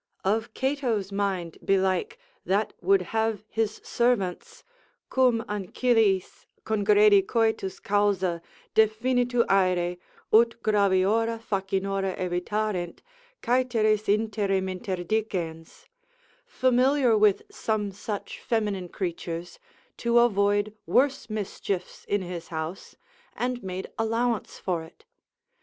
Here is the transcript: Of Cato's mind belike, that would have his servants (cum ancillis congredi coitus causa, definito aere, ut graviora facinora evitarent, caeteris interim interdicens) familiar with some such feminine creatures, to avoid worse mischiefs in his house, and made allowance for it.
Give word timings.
Of 0.25 0.55
Cato's 0.55 1.11
mind 1.11 1.59
belike, 1.63 2.17
that 2.43 2.73
would 2.81 3.03
have 3.13 3.43
his 3.47 3.79
servants 3.83 4.63
(cum 5.11 5.43
ancillis 5.47 6.47
congredi 6.65 7.21
coitus 7.21 7.79
causa, 7.79 8.41
definito 8.73 9.45
aere, 9.47 9.97
ut 10.33 10.55
graviora 10.63 11.37
facinora 11.39 12.17
evitarent, 12.17 13.03
caeteris 13.43 14.09
interim 14.09 14.65
interdicens) 14.65 15.85
familiar 16.47 17.15
with 17.15 17.43
some 17.51 17.91
such 17.91 18.39
feminine 18.39 18.89
creatures, 18.89 19.59
to 19.97 20.17
avoid 20.17 20.73
worse 20.87 21.29
mischiefs 21.29 22.05
in 22.05 22.23
his 22.23 22.47
house, 22.47 22.95
and 23.35 23.61
made 23.61 23.85
allowance 23.99 24.57
for 24.57 24.81
it. 24.81 25.05